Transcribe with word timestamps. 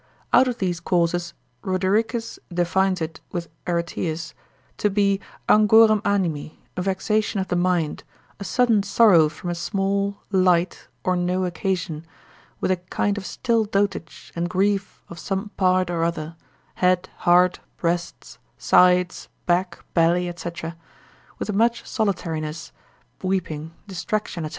Out 0.33 0.47
of 0.47 0.57
these 0.57 0.79
causes 0.79 1.35
Rodericus 1.61 2.39
defines 2.51 3.01
it 3.01 3.21
with 3.31 3.49
Areteus, 3.67 4.33
to 4.79 4.89
be 4.89 5.19
angorem 5.47 6.01
animi, 6.03 6.57
a 6.75 6.81
vexation 6.81 7.39
of 7.39 7.49
the 7.49 7.55
mind, 7.55 8.03
a 8.39 8.43
sudden 8.43 8.81
sorrow 8.81 9.29
from 9.29 9.51
a 9.51 9.53
small, 9.53 10.17
light, 10.31 10.87
or 11.03 11.15
no 11.15 11.45
occasion, 11.45 12.03
with 12.59 12.71
a 12.71 12.77
kind 12.77 13.15
of 13.19 13.27
still 13.27 13.63
dotage 13.63 14.31
and 14.35 14.49
grief 14.49 15.03
of 15.07 15.19
some 15.19 15.49
part 15.49 15.91
or 15.91 16.03
other, 16.03 16.35
head, 16.81 17.07
heart, 17.17 17.59
breasts, 17.77 18.39
sides, 18.57 19.29
back, 19.45 19.85
belly, 19.93 20.33
&c., 20.35 20.51
with 21.37 21.53
much 21.53 21.85
solitariness, 21.87 22.71
weeping, 23.21 23.71
distraction, 23.87 24.45
&c. 24.45 24.49